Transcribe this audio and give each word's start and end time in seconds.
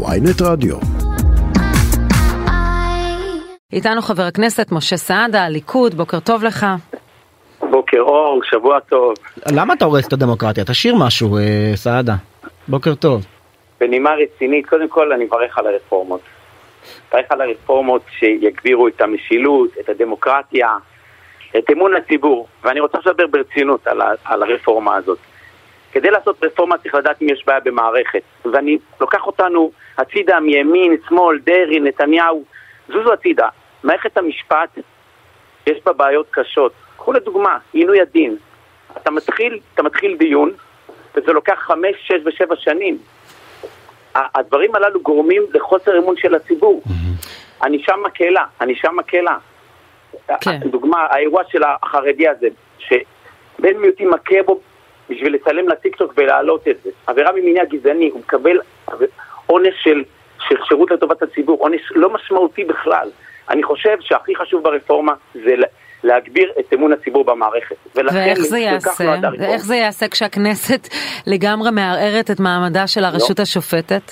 ויינט 0.00 0.42
רדיו. 0.42 0.76
איתנו 3.72 4.02
חבר 4.02 4.22
הכנסת 4.22 4.72
משה 4.72 4.96
סעדה, 4.96 5.44
הליכוד, 5.44 5.94
בוקר 5.94 6.20
טוב 6.20 6.44
לך. 6.44 6.66
בוקר 7.70 8.00
אור, 8.00 8.40
שבוע 8.44 8.80
טוב. 8.80 9.14
למה 9.52 9.74
אתה 9.74 9.84
הורס 9.84 10.08
את 10.08 10.12
הדמוקרטיה? 10.12 10.64
תשאיר 10.64 10.94
משהו, 10.96 11.36
אה, 11.38 11.42
סעדה. 11.74 12.14
בוקר 12.68 12.94
טוב. 12.94 13.24
בנימה 13.80 14.10
רצינית, 14.10 14.66
קודם 14.66 14.88
כל 14.88 15.12
אני 15.12 15.24
מברך 15.24 15.58
על 15.58 15.66
הרפורמות. 15.66 16.20
מברך 17.08 17.26
על 17.28 17.40
הרפורמות 17.40 18.02
שיגבירו 18.18 18.88
את 18.88 19.00
המשילות, 19.00 19.70
את 19.80 19.88
הדמוקרטיה, 19.88 20.68
את 21.58 21.64
אמון 21.72 21.92
הציבור. 21.96 22.46
ואני 22.64 22.80
רוצה 22.80 22.98
לדבר 23.06 23.26
ברצינות 23.26 23.86
על, 23.86 24.00
ה- 24.00 24.14
על 24.24 24.42
הרפורמה 24.42 24.96
הזאת. 24.96 25.18
כדי 25.92 26.10
לעשות 26.10 26.44
רפורמה 26.44 26.78
צריך 26.78 26.94
לדעת 26.94 27.22
אם 27.22 27.28
יש 27.28 27.44
בעיה 27.46 27.60
במערכת. 27.60 28.22
ואני 28.44 28.78
לוקח 29.00 29.26
אותנו 29.26 29.70
הצידה 29.98 30.40
מימין, 30.40 30.96
שמאל, 31.08 31.38
דרעי, 31.38 31.80
נתניהו, 31.80 32.44
זוזו 32.88 33.12
הצידה. 33.12 33.48
מערכת 33.82 34.16
המשפט, 34.16 34.78
יש 35.66 35.78
בה 35.84 35.92
בעיות 35.92 36.26
קשות. 36.30 36.72
קחו 36.96 37.12
לדוגמה, 37.12 37.58
עינוי 37.72 38.00
הדין. 38.00 38.36
אתה 38.96 39.10
מתחיל, 39.10 39.58
אתה 39.74 39.82
מתחיל 39.82 40.16
דיון, 40.16 40.50
וזה 41.14 41.32
לוקח 41.32 41.58
חמש, 41.58 41.96
שש 42.02 42.20
ושבע 42.24 42.56
שנים. 42.56 42.98
הדברים 44.14 44.74
הללו 44.74 45.02
גורמים 45.02 45.42
לחוסר 45.54 45.98
אמון 45.98 46.16
של 46.16 46.34
הציבור. 46.34 46.82
ענישה 47.62 47.92
מקלה, 47.96 48.44
ענישה 48.60 48.90
מקלה. 48.90 49.36
כן. 50.40 50.58
דוגמה, 50.70 51.06
האירוע 51.10 51.42
של 51.48 51.62
החרדי 51.64 52.28
הזה, 52.28 52.48
שבן 52.78 53.76
מיעוטים 53.76 54.10
מכה 54.10 54.42
בו 54.46 54.60
בשביל 55.14 55.34
לצלם 55.34 55.68
לטיקטוק 55.68 56.12
ולהעלות 56.16 56.68
את 56.68 56.76
זה. 56.84 56.90
עבירה 57.06 57.32
ממניע 57.32 57.64
גזעני, 57.64 58.08
הוא 58.12 58.20
מקבל 58.20 58.58
עונש 59.46 59.74
של, 59.82 60.02
של 60.48 60.54
שירות 60.68 60.90
לטובת 60.90 61.22
הציבור, 61.22 61.58
עונש 61.60 61.80
לא 61.94 62.10
משמעותי 62.14 62.64
בכלל. 62.64 63.08
אני 63.50 63.62
חושב 63.62 63.96
שהכי 64.00 64.36
חשוב 64.36 64.62
ברפורמה 64.62 65.12
זה 65.34 65.56
לה- 65.56 65.66
להגביר 66.04 66.52
את 66.60 66.72
אמון 66.74 66.92
הציבור 66.92 67.24
במערכת. 67.24 67.76
ואיך 67.94 68.38
זה 68.40 68.58
יעשה? 68.58 68.90
ואיך 69.38 69.62
זה 69.64 69.76
יעשה 69.76 70.08
כשהכנסת 70.08 70.88
לגמרי 71.26 71.70
מערערת 71.70 72.30
את 72.30 72.40
מעמדה 72.40 72.86
של 72.86 73.04
הרשות 73.04 73.40
השופטת? 73.40 74.02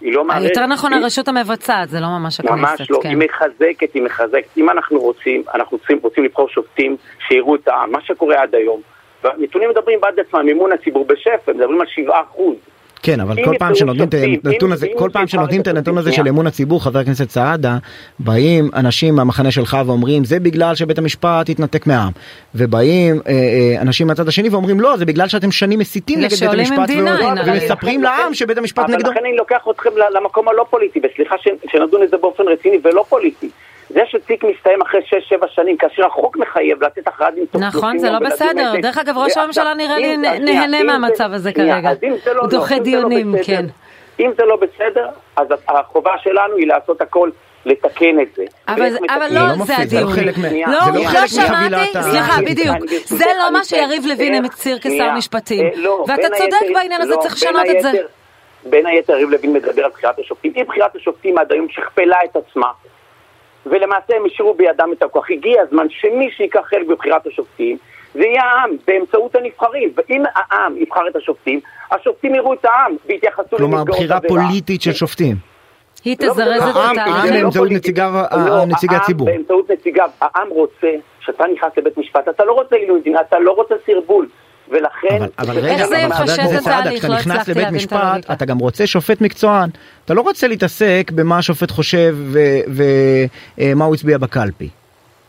היא 0.00 0.12
לא 0.12 0.24
מערכת. 0.24 0.44
יותר 0.48 0.66
נכון 0.66 0.92
היא- 0.92 1.02
הרשות 1.02 1.28
המבצעת, 1.28 1.88
זה 1.88 2.00
לא 2.00 2.06
ממש 2.06 2.40
הכנסת. 2.40 2.54
ממש 2.54 2.90
לא, 2.90 2.98
כן. 3.02 3.08
היא 3.08 3.16
מחזקת, 3.16 3.94
היא 3.94 4.02
מחזקת. 4.02 4.48
אם 4.56 4.70
אנחנו 4.70 5.00
רוצים, 5.00 5.42
אנחנו 5.54 5.78
רוצים, 5.78 5.98
רוצים 6.02 6.24
לבחור 6.24 6.48
שופטים 6.48 6.96
שיראו 7.28 7.54
את 7.54 7.68
העם, 7.68 7.92
מה 7.92 7.98
שקורה 8.02 8.42
עד 8.42 8.54
היום. 8.54 8.80
והנתונים 9.24 9.70
מדברים 9.70 9.98
בעד 10.00 10.14
עצמם, 10.20 10.48
אמון 10.52 10.72
הציבור 10.72 11.04
בשפל, 11.08 11.52
מדברים 11.52 11.80
על 11.80 11.86
7 11.86 12.14
אחוז. 12.20 12.56
כן, 13.02 13.20
אבל 13.20 13.44
כל 13.44 13.54
פעם 13.58 13.74
שנותנים 13.74 14.08
את 14.08 14.14
הנתון 14.44 14.72
הזה, 14.72 14.86
כל 14.98 15.10
פעם 15.12 15.26
שנותנים 15.26 15.60
את 15.60 15.66
הנתון 15.66 15.98
הזה 15.98 16.12
של 16.12 16.28
אמון 16.28 16.46
הציבור, 16.46 16.84
חבר 16.84 16.98
הכנסת 16.98 17.30
סעדה, 17.30 17.76
באים 18.18 18.70
אנשים 18.74 19.14
מהמחנה 19.14 19.50
שלך 19.50 19.76
ואומרים 19.86 20.24
זה 20.24 20.40
בגלל 20.40 20.74
שבית 20.74 20.98
המשפט 20.98 21.48
התנתק 21.48 21.86
מהעם. 21.86 22.12
ובאים 22.54 23.20
אה, 23.26 23.32
אה, 23.32 23.80
אנשים 23.82 24.06
מהצד 24.06 24.28
השני 24.28 24.48
ואומרים 24.48 24.80
לא, 24.80 24.96
זה 24.96 25.04
בגלל 25.04 25.28
שאתם 25.28 25.50
שנים 25.52 25.78
מסיתים 25.78 26.18
נגד 26.20 26.30
בית 26.40 26.42
המשפט 26.58 26.90
עם 26.90 27.04
ועוד- 27.06 27.38
D9, 27.38 27.40
הרי. 27.40 27.50
ומספרים 27.52 28.02
לעם 28.02 28.34
שבית 28.34 28.58
המשפט 28.58 28.84
אבל 28.84 28.94
נגדו. 28.94 29.10
לכן 29.10 29.20
אני 29.20 29.36
לוקח 29.36 29.66
אתכם 29.70 29.90
למקום 30.14 30.48
הלא 30.48 30.66
פוליטי, 30.70 31.00
וסליחה 31.12 31.34
שנדון 31.72 32.02
את 32.02 32.10
זה 32.10 32.16
באופן 32.16 32.42
רציני 32.48 32.78
ולא 32.84 33.04
פוליטי. 33.08 33.50
זה 33.88 34.00
שתיק 34.10 34.44
מסתיים 34.44 34.82
אחרי 34.82 35.00
6-7 35.00 35.46
שנים, 35.48 35.76
כאשר 35.76 36.06
החוק 36.06 36.36
מחייב 36.36 36.84
לתת 36.84 37.08
הכרעת 37.08 37.34
דין 37.34 37.44
תוך 37.50 37.62
נכון, 37.62 37.98
30 37.98 37.98
זה 37.98 38.10
לא 38.10 38.18
בסדר. 38.18 38.72
דרך 38.82 38.98
אגב, 38.98 39.18
ראש 39.18 39.36
הממשלה 39.36 39.74
נראה 39.74 39.98
לי 39.98 40.16
נהנה 40.16 40.82
מהמצב 40.82 41.28
זה- 41.30 41.34
הזה 41.34 41.52
כרגע. 41.52 41.90
הוא 42.02 42.34
לא, 42.34 42.46
דוחה 42.46 42.76
לא 42.76 42.82
דיונים, 42.82 43.34
כן. 43.44 43.66
אם 44.20 44.30
זה 44.36 44.44
לא 44.44 44.56
בסדר, 44.56 45.08
אז 45.36 45.46
החובה 45.68 46.12
שלנו 46.22 46.56
היא 46.56 46.66
לעשות 46.66 47.00
הכל 47.00 47.30
לתקן 47.66 48.20
את 48.22 48.26
זה. 48.36 48.44
אבל, 48.68 48.88
לא, 49.30 49.40
לא 49.40 49.54
זה 49.54 49.62
מפריע, 49.62 49.86
זה 49.86 50.00
לא 50.00 50.10
הדיון. 50.10 50.12
חלק 50.12 50.36
לא, 50.66 50.80
זה 50.92 51.08
חלק 51.08 51.26
שמעתי, 51.26 51.92
סליחה, 52.02 52.40
בדיוק. 52.46 52.76
זה 53.04 53.24
לא 53.38 53.52
מה 53.52 53.64
שיריב 53.64 54.06
לוין 54.06 54.44
הצהיר 54.44 54.78
כשר 54.78 55.10
משפטים. 55.16 55.66
אה, 55.66 56.02
ואתה 56.06 56.28
צודק 56.38 56.74
בעניין 56.74 57.00
הזה, 57.02 57.14
צריך 57.20 57.34
לשנות 57.34 57.66
את 57.76 57.82
זה. 57.82 57.92
בין 58.64 58.86
היתר 58.86 59.12
יריב 59.12 59.30
לוין 59.30 59.52
מדבר 59.52 59.84
על 59.84 59.90
בחירת 59.90 60.18
השופטים. 60.18 60.52
אם 60.56 60.62
בחירת 60.68 60.96
השופטים 60.96 61.38
עד 61.38 61.52
היום 61.52 61.66
שכפלה 61.70 62.16
את 62.24 62.36
עצמה, 62.36 62.66
ולמעשה 63.70 64.16
הם 64.16 64.22
השאירו 64.26 64.54
בידם 64.54 64.88
את 64.98 65.02
הכוח. 65.02 65.30
הגיע 65.30 65.62
הזמן 65.62 65.86
שמי 65.90 66.30
שיקח 66.36 66.60
חלק 66.70 66.86
בבחירת 66.88 67.26
השופטים, 67.26 67.76
זה 68.14 68.20
יהיה 68.24 68.42
העם, 68.42 68.70
באמצעות 68.86 69.34
הנבחרים. 69.34 69.90
ואם 69.96 70.22
העם 70.34 70.76
יבחר 70.76 71.08
את 71.10 71.16
השופטים, 71.16 71.60
השופטים 71.92 72.34
יראו 72.34 72.54
את 72.54 72.64
העם 72.64 72.96
ויתייחסו 73.06 73.56
כלומר, 73.56 73.76
לנפגעות 73.78 73.98
בחירה 73.98 74.16
עבירה. 74.16 74.42
פוליטית 74.46 74.82
של 74.82 74.92
שופטים. 74.92 75.36
היא 76.04 76.16
לא, 76.20 76.32
תזרז 76.32 76.62
לא, 76.62 76.70
את 76.70 76.76
העם- 76.76 76.98
התהליך. 76.98 77.16
העם 77.16 77.26
לא 77.34 77.40
באמצעות 77.42 77.70
לא, 77.70 77.76
נציגי 77.76 78.00
העם 78.94 79.02
הציבור. 79.02 79.26
באמצעות 79.26 79.70
נציגיו. 79.70 80.08
העם 80.20 80.48
רוצה, 80.50 80.88
כשאתה 81.20 81.44
נכנס 81.54 81.72
לבית 81.76 81.98
משפט, 81.98 82.28
אתה 82.28 82.44
לא 82.44 82.52
רוצה 82.52 82.76
עילוי 82.76 83.00
דין, 83.00 83.16
אתה 83.28 83.38
לא 83.38 83.52
רוצה 83.52 83.74
סרבול. 83.86 84.28
ולכן... 84.68 85.16
אבל, 85.16 85.28
אבל 85.38 85.58
רגע, 85.58 85.72
איך 85.72 85.86
זה 85.86 86.06
אבל 86.06 86.14
חבר 86.14 86.24
יפשט 86.24 86.38
הכנסת 86.38 86.56
את 86.58 86.62
סעדה? 86.62 86.90
כשאתה 86.90 87.08
לא 87.08 87.14
נכנס 87.14 87.26
הצלחתי 87.32 87.50
לבית 87.50 87.62
להבין 87.62 87.68
את 87.78 87.82
משפט, 87.82 87.92
הלוגיקה. 88.02 88.32
אתה 88.32 88.44
גם 88.44 88.58
רוצה 88.58 88.86
שופט 88.86 89.20
מקצוען. 89.20 89.70
אתה 90.06 90.14
לא 90.14 90.20
רוצה 90.20 90.48
להתעסק 90.48 91.10
במה 91.14 91.38
השופט 91.38 91.70
חושב 91.70 92.16
ומה 93.58 93.84
הוא 93.84 93.94
הצביע 93.94 94.18
בקלפי. 94.18 94.68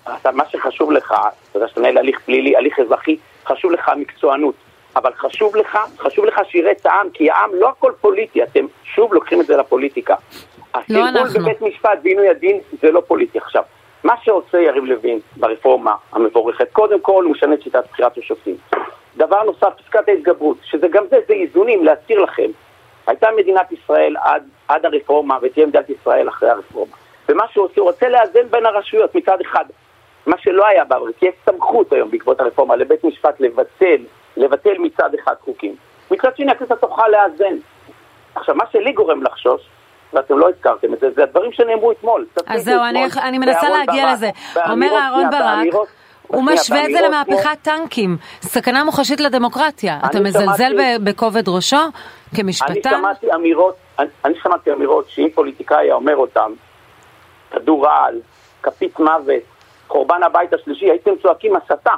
אתה, 0.04 0.32
מה 0.32 0.44
שחשוב 0.50 0.92
לך, 0.92 1.12
אתה 1.52 1.58
יודע 1.58 1.68
שאתה 1.68 1.80
מנהל 1.80 1.98
הליך 1.98 2.20
פלילי, 2.26 2.58
הליך 2.58 2.80
אזרחי, 2.80 3.18
חשוב 3.46 3.72
לך 3.72 3.90
המקצוענות. 3.90 4.56
אבל 4.96 5.12
חשוב 5.14 5.56
לך, 5.56 5.78
חשוב 6.00 6.26
לך 6.26 6.40
שיראה 6.50 6.72
את 6.72 6.86
העם, 6.86 7.08
כי 7.14 7.32
העם 7.32 7.50
לא 7.60 7.70
הכל 7.70 7.92
פוליטי, 8.02 8.44
אתם 8.44 8.66
שוב 8.84 9.14
לוקחים 9.14 9.42
את 9.42 9.46
זה 9.46 9.58
לפוליטיקה. 9.58 10.16
לא 10.90 11.10
אנחנו. 11.10 11.40
בבית 11.40 11.62
משפט 11.62 12.00
ועינוי 12.04 12.30
הדין 12.30 12.60
זה 12.82 12.92
לא 12.92 13.02
פוליטי 13.08 13.38
עכשיו. 13.38 13.64
מה 14.04 14.14
שעושה 14.24 14.58
יריב 14.58 14.84
לוין 14.84 15.20
ברפורמה 15.36 15.96
המבורכת, 16.12 16.68
קודם 16.72 17.02
כל 17.02 17.24
הוא 17.24 17.32
משנה 17.32 17.54
את 17.54 17.62
שיטת 17.62 17.84
בחירת 17.92 18.18
השופטים. 18.18 18.56
דבר 19.18 19.44
נוסף, 19.44 19.68
פסקת 19.78 20.08
ההתגברות, 20.08 20.58
שזה 20.64 20.88
גם 20.88 21.04
זה, 21.10 21.18
זה 21.28 21.34
איזונים, 21.34 21.86
להזכיר 21.86 22.20
לכם. 22.20 22.50
הייתה 23.08 23.28
מדינת 23.38 23.72
ישראל 23.72 24.16
עד, 24.22 24.44
עד 24.68 24.86
הרפורמה, 24.86 25.38
ותהיה 25.42 25.66
מדינת 25.66 25.90
ישראל 25.90 26.30
אחרי 26.30 26.50
הרפורמה. 26.50 26.96
ומה 27.30 27.44
שהוא 27.52 27.66
עושה, 27.66 27.82
הוא 27.82 27.90
רוצה 27.90 28.10
לאזן 28.10 28.48
בין 28.50 28.66
הרשויות 28.66 29.16
מצד 29.16 29.38
אחד. 29.42 29.66
מה 30.26 30.36
שלא 30.38 30.68
היה 30.68 30.84
בעבר, 30.84 31.06
כי 31.20 31.26
יש 31.26 31.36
סמכות 31.46 31.94
היום 31.94 32.12
בעקבות 32.12 32.40
הרפורמה 32.40 32.76
לבית 32.76 33.04
משפט 33.04 33.40
לבטל, 33.40 33.98
לבטל 34.38 34.78
מצד 34.78 35.10
אחד 35.14 35.34
חוקים. 35.46 35.76
מצד 36.12 36.38
שני 36.38 36.52
הכנסת 36.52 36.82
תוכל 36.82 37.08
לאזן. 37.08 37.58
עכשיו, 38.36 38.56
מה 38.56 38.64
שלי 38.72 38.92
גורם 38.92 39.24
לחשוש, 39.24 39.62
ואתם 40.14 40.38
לא 40.38 40.50
הזכרתם 40.50 40.94
את 40.94 41.00
זה, 41.00 41.12
זה 41.12 41.24
הדברים 41.24 41.52
שנאמרו 41.52 41.92
אתמול. 41.92 42.26
אז 42.48 42.64
זהו, 42.64 42.84
אני, 42.84 43.06
אני 43.22 43.38
מנסה 43.38 43.70
להגיע 43.70 44.06
ברק, 44.06 44.14
לזה. 44.14 44.30
אומר 44.70 44.88
אהרון 44.96 45.26
שנייה, 45.32 45.64
ברק, 45.72 45.88
הוא 46.28 46.44
משווה 46.44 46.86
את 46.86 46.92
זה 46.92 47.02
למהפכת 47.02 47.58
טנקים. 47.62 48.18
סכנה 48.42 48.84
מוחשית 48.84 49.20
לדמוקרטיה. 49.20 50.00
אתה 50.06 50.18
אני 50.18 50.30
מזלזל 50.30 50.74
בכובד 51.04 51.50
ראשו 51.50 51.78
אני 51.78 52.38
כמשפטן? 52.38 52.90
שמעתי 52.90 53.28
אמירות, 53.36 53.76
אני, 54.00 54.08
אני 54.26 54.34
שמעתי 54.44 54.72
אמירות 54.72 55.06
שאם 55.10 55.28
פוליטיקאי 55.36 55.78
היה 55.78 55.94
אומר 55.94 56.16
אותם, 56.16 56.52
כדור 57.52 57.86
רעל, 57.86 58.16
כפית 58.64 59.00
מוות, 59.00 59.44
חורבן 59.88 60.24
הבית 60.24 60.54
השלישי, 60.54 60.86
הייתם 60.90 61.12
צועקים 61.22 61.56
הסתה. 61.56 61.94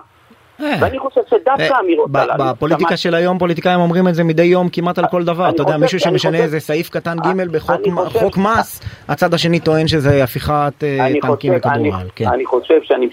ואני 0.59 0.99
חושב 0.99 1.21
שדווקא 1.29 1.61
אה, 1.61 1.77
האמירות 1.77 2.11
ב- 2.11 2.17
הללו... 2.17 2.43
בפוליטיקה 2.43 2.97
של 2.97 3.15
היום 3.15 3.39
פוליטיקאים 3.39 3.79
אומרים 3.79 4.07
את 4.07 4.15
זה 4.15 4.23
מדי 4.23 4.43
יום 4.43 4.69
כמעט 4.69 4.97
על 4.97 5.05
כל 5.11 5.23
דבר. 5.23 5.45
אני 5.45 5.55
אתה 5.55 5.61
יודע, 5.61 5.77
מישהו 5.77 5.95
אני 5.95 6.19
שמשנה 6.19 6.37
איזה 6.37 6.59
סעיף 6.59 6.89
קטן 6.89 7.17
ג' 7.17 7.27
אני 7.27 7.45
בחוק 7.47 8.37
מס, 8.37 8.81
הצד 9.07 9.33
השני 9.33 9.59
טוען 9.59 9.87
שזה 9.87 10.23
הפיכת 10.23 10.73
אה, 10.83 11.05
אני 11.05 11.19
טנקים 11.19 11.51
אני, 11.51 11.59
לכדורעל. 11.59 12.07
כן. 12.15 12.27
אני 12.27 12.45
חושב 12.45 12.79
שאני, 12.83 13.09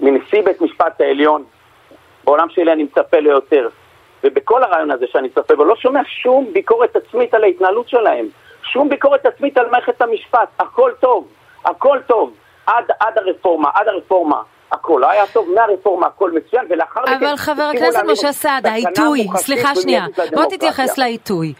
מנשיא 0.00 0.42
בית 0.42 0.60
משפט 0.60 1.00
העליון, 1.00 1.44
בעולם 2.24 2.48
שלי 2.50 2.72
אני 2.72 2.82
מצפה 2.82 3.18
ליותר. 3.18 3.68
ובכל 4.24 4.62
הרעיון 4.62 4.90
הזה 4.90 5.06
שאני 5.12 5.28
מצפה 5.28 5.56
בו, 5.56 5.64
לא 5.64 5.76
שומע 5.76 6.00
שום 6.22 6.52
ביקורת 6.52 6.96
עצמית 6.96 7.34
על 7.34 7.44
ההתנהלות 7.44 7.88
שלהם. 7.88 8.26
שום 8.62 8.88
ביקורת 8.88 9.26
עצמית 9.26 9.58
על 9.58 9.70
מערכת 9.70 10.02
המשפט. 10.02 10.48
הכל 10.58 10.90
טוב, 11.00 11.28
הכל 11.64 11.98
טוב. 12.06 12.34
עד, 12.66 12.84
עד 13.00 13.18
הרפורמה, 13.18 13.68
עד 13.74 13.88
הרפורמה. 13.88 14.42
הכל 14.72 14.98
לא 15.02 15.10
היה 15.10 15.26
טוב, 15.32 15.48
מהרפורמה 15.54 16.06
הכל 16.06 16.30
מצוין, 16.30 16.66
ולאחר 16.70 17.02
מכן... 17.02 17.12
אבל 17.12 17.36
חבר 17.36 17.62
הכנסת 17.62 18.02
משה 18.06 18.32
סעדה, 18.32 18.70
העיתוי, 18.70 19.26
סליחה 19.36 19.74
שנייה, 19.74 20.04
בוא. 20.34 20.44
תתייחס 20.44 20.98
לעיתוי. 20.98 21.52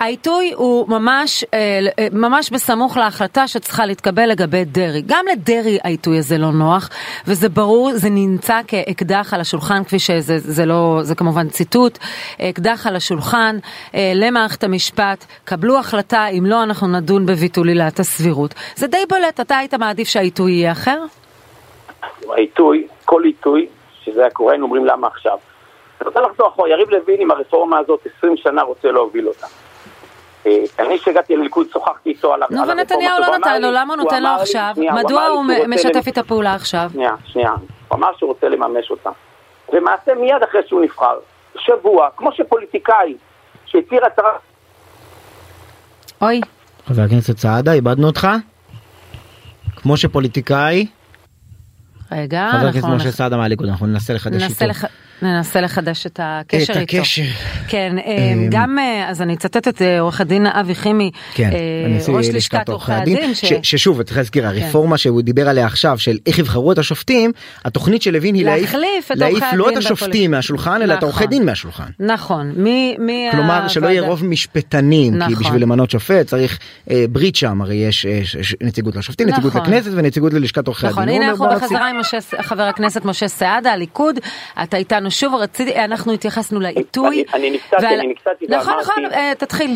העיתוי 0.00 0.52
הוא 0.56 0.88
ממש, 0.88 1.44
אה, 1.54 1.80
אה, 1.98 2.06
ממש 2.12 2.50
בסמוך 2.50 2.96
להחלטה 2.96 3.48
שצריכה 3.48 3.86
להתקבל 3.86 4.26
לגבי 4.26 4.64
דרעי. 4.64 5.02
גם 5.06 5.24
לדרעי 5.32 5.78
העיתוי 5.84 6.18
הזה 6.18 6.38
לא 6.38 6.50
נוח, 6.52 6.90
וזה 7.26 7.48
ברור, 7.48 7.90
זה 7.92 8.10
נמצא 8.10 8.60
כאקדח 8.66 9.34
על 9.34 9.40
השולחן, 9.40 9.84
כפי 9.84 9.98
שזה 9.98 10.38
זה 10.38 10.66
לא, 10.66 10.98
זה 11.02 11.14
כמובן 11.14 11.48
ציטוט, 11.48 11.98
אקדח 12.40 12.86
על 12.86 12.96
השולחן 12.96 13.56
אה, 13.94 14.12
למערכת 14.14 14.64
המשפט, 14.64 15.24
קבלו 15.44 15.78
החלטה, 15.78 16.26
אם 16.26 16.46
לא 16.46 16.62
אנחנו 16.62 16.88
נדון 16.88 17.26
בביטול 17.26 17.68
עילת 17.68 18.00
הסבירות. 18.00 18.54
זה 18.76 18.86
די 18.86 19.04
בולט, 19.08 19.40
אתה 19.40 19.58
היית 19.58 19.74
מעדיף 19.74 20.08
שהעיתוי 20.08 20.52
יהיה 20.52 20.72
אחר? 20.72 21.02
העיתוי, 22.28 22.86
כל 23.04 23.22
עיתוי, 23.24 23.66
שזה 24.04 24.20
היה 24.20 24.30
קורה, 24.30 24.54
אומרים 24.62 24.84
למה 24.84 25.06
עכשיו. 25.06 25.38
אני 26.00 26.08
רוצה 26.08 26.20
לחזור 26.20 26.48
אחורה, 26.48 26.68
יריב 26.68 26.90
לוין 26.90 27.20
עם 27.20 27.30
הרפורמה 27.30 27.78
הזאת 27.78 28.06
20 28.18 28.36
שנה 28.36 28.62
רוצה 28.62 28.88
להוביל 28.88 29.28
אותה. 29.28 29.46
אה, 30.46 30.52
אני 30.78 30.98
כשהגעתי 30.98 31.36
לליכוד 31.36 31.66
שוחחתי 31.72 32.10
איתו 32.10 32.34
על 32.34 32.42
הרפורמה. 32.42 32.64
נו, 32.64 32.72
ונתניהו 32.72 33.20
לא 33.20 33.38
נתן 33.38 33.62
לו, 33.62 33.70
למה 33.70 33.94
הוא 33.94 34.02
נותן 34.02 34.22
לו 34.22 34.28
עכשיו? 34.28 34.74
מדוע 34.76 35.26
הוא 35.26 35.44
משתף 35.68 36.06
איתה 36.06 36.22
פעולה 36.22 36.54
עכשיו? 36.54 36.90
שנייה, 36.92 37.14
שנייה. 37.24 37.50
הוא 37.88 37.98
אמר 37.98 38.08
שהוא 38.18 38.28
רוצה 38.28 38.48
לממש 38.48 38.90
אותה. 38.90 39.10
למעשה 39.72 40.14
מיד 40.14 40.42
אחרי 40.48 40.60
שהוא 40.68 40.82
נבחר, 40.82 41.18
שבוע, 41.58 42.08
כמו 42.16 42.32
שפוליטיקאי 42.32 43.14
שהצהיר 43.66 44.06
הצהרה... 44.06 44.30
אוי. 46.22 46.40
חבר 46.86 47.02
הכנסת 47.02 47.38
סעדה, 47.38 47.72
איבדנו 47.72 48.06
אותך? 48.06 48.28
כמו 49.76 49.96
שפוליטיקאי... 49.96 50.86
רגע, 52.12 52.50
חבר 52.52 52.68
הכנסת 52.68 52.88
משה 52.88 53.10
סעדה 53.10 53.36
מהליכוד, 53.36 53.68
אנחנו 53.68 53.86
ננסה 53.86 54.14
לחדש 54.14 54.42
איתו. 54.42 54.64
ננסה 55.22 55.60
לחדש 55.60 56.06
את 56.06 56.20
הקשר 56.22 56.72
איתו. 56.72 56.72
את 56.72 57.00
הקשר. 57.00 57.22
כן, 57.68 57.96
אה, 57.98 58.32
אמ, 58.32 58.48
גם, 58.50 58.78
אה, 58.78 59.08
אז 59.08 59.22
אני 59.22 59.34
אצטט 59.34 59.68
את 59.68 59.82
אה, 59.82 60.00
עורך 60.00 60.20
הדין 60.20 60.46
אבי 60.46 60.74
חימי, 60.74 61.10
כן, 61.34 61.50
ראש 62.08 62.28
לשכת 62.28 62.68
עורכי 62.68 62.92
הדין. 62.92 63.34
ששוב, 63.62 64.02
צריך 64.02 64.16
להזכיר, 64.16 64.42
כן. 64.42 64.48
הרפורמה 64.48 64.98
שהוא 64.98 65.22
דיבר 65.22 65.48
עליה 65.48 65.66
עכשיו 65.66 65.98
של 65.98 66.18
איך 66.26 66.38
יבחרו 66.38 66.72
את 66.72 66.78
השופטים, 66.78 67.32
התוכנית 67.64 68.02
של 68.02 68.10
לוין 68.10 68.34
היא 68.34 68.44
להעיף 68.44 68.74
לא 69.52 69.70
את 69.70 69.76
השופטים 69.76 70.30
מהשולחן, 70.30 70.82
אלא 70.82 70.94
את 70.94 71.02
עורכי 71.02 71.24
נכון. 71.24 71.30
דין 71.30 71.46
מהשולחן. 71.46 71.90
נכון, 71.98 72.52
כלומר, 73.30 73.68
שלא 73.68 73.88
יהיה 73.88 74.02
רוב 74.02 74.24
משפטנים, 74.24 75.12
כי 75.12 75.18
נכון. 75.18 75.34
בשביל 75.34 75.62
למנות 75.62 75.90
שופט 75.90 76.26
צריך 76.26 76.58
ברית 77.10 77.36
שם, 77.36 77.62
הרי 77.62 77.74
יש 77.74 78.06
נציגות 78.60 78.96
לשופטים, 78.96 79.28
נציגות 79.28 79.54
נכון. 79.54 79.62
לכנסת 79.62 79.90
ונציגות 79.94 80.32
ללשכת 80.32 80.66
עורכי 80.66 80.86
הדין. 80.86 80.98
נכון, 80.98 81.08
הנה 81.08 81.30
אנחנו 81.30 81.46
בחזרה 81.54 81.88
עם 81.88 81.96
חבר 82.40 82.62
הכנסת 82.62 83.04
משה 83.04 83.28
סעדה, 83.28 83.72
הליכוד, 83.72 84.18
אתה 84.62 84.76
איתנו 84.76 85.09
שוב 85.10 85.34
רציתי, 85.34 85.74
אנחנו 85.74 86.12
התייחסנו 86.12 86.60
לעיתוי. 86.60 87.24
אני 87.34 87.50
נקצתי, 87.50 87.86
אני 87.86 88.06
נקצתי 88.06 88.46
נכון, 88.48 88.74
נכון, 88.80 89.04
אה, 89.04 89.32
תתחיל 89.38 89.70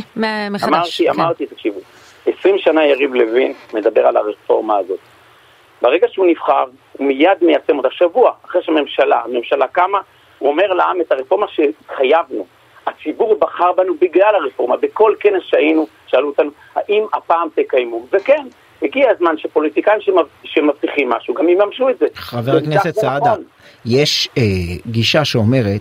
מחדש. 0.50 0.68
אמרתי, 0.68 1.04
כן. 1.04 1.10
אמרתי, 1.10 1.46
תקשיבו, 1.46 1.80
20 2.26 2.58
שנה 2.58 2.84
יריב 2.84 3.14
לוין 3.14 3.52
מדבר 3.74 4.06
על 4.06 4.16
הרפורמה 4.16 4.76
הזאת. 4.76 4.98
ברגע 5.82 6.06
שהוא 6.10 6.26
נבחר, 6.26 6.64
הוא 6.92 7.06
מיד 7.06 7.38
מיישם 7.42 7.78
אותה. 7.78 7.88
שבוע 7.90 8.32
אחרי 8.44 8.62
שהממשלה, 8.62 9.20
הממשלה 9.24 9.66
קמה, 9.66 9.98
הוא 10.38 10.48
אומר 10.48 10.72
לעם 10.72 11.00
את 11.00 11.12
הרפורמה 11.12 11.46
שהתחייבנו. 11.48 12.46
הציבור 12.86 13.36
בחר 13.38 13.72
בנו 13.72 13.94
בגלל 14.00 14.34
הרפורמה. 14.34 14.76
בכל 14.76 15.14
כנס 15.20 15.42
שהיינו, 15.42 15.86
שאלו 16.06 16.28
אותנו, 16.28 16.50
האם 16.74 17.04
הפעם 17.12 17.48
תקיימו? 17.54 18.06
וכן, 18.12 18.46
הגיע 18.82 19.10
הזמן 19.10 19.34
שפוליטיקאים 19.36 19.98
שמבטיחים 20.44 21.08
משהו 21.08 21.34
גם 21.34 21.48
יממשו 21.48 21.88
את 21.88 21.98
זה. 21.98 22.06
חבר 22.14 22.56
הכנסת 22.56 22.94
סעדה, 22.94 23.32
נכון. 23.32 23.44
יש 23.86 24.28
אה, 24.38 24.42
גישה 24.86 25.24
שאומרת, 25.24 25.80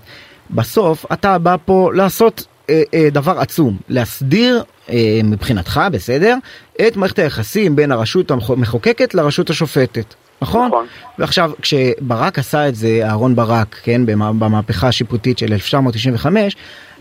בסוף 0.50 1.06
אתה 1.13 1.38
בא 1.38 1.56
פה 1.66 1.92
לעשות 1.94 2.48
אה, 2.69 2.81
אה, 2.94 3.10
דבר 3.10 3.40
עצום, 3.40 3.78
להסדיר 3.90 4.63
אה, 4.90 5.19
מבחינתך, 5.24 5.81
בסדר, 5.92 6.36
את 6.88 6.98
מערכת 6.98 7.19
היחסים 7.19 7.75
בין 7.75 7.92
הרשות 7.92 8.31
המחוקקת 8.31 9.13
לרשות 9.13 9.50
השופטת. 9.50 10.13
נכון? 10.44 10.68
נכון. 10.68 10.86
ועכשיו 11.19 11.51
כשברק 11.62 12.40
עשה 12.40 12.68
את 12.68 12.75
זה, 12.75 13.00
אהרון 13.04 13.36
ברק, 13.36 13.80
כן, 13.84 14.06
במהפכה 14.06 14.88
השיפוטית 14.88 15.38
של 15.38 15.54
1995, 15.54 16.56